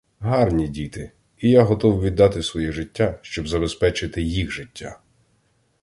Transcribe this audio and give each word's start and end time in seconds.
Гарні 0.19 0.67
діти, 0.67 1.11
і 1.37 1.49
я 1.49 1.63
готов 1.63 2.01
віддати 2.01 2.43
своє 2.43 2.71
життя, 2.71 3.19
щоб 3.21 3.47
забезпечити 3.47 4.21
їх 4.21 4.51
життя. 4.51 4.99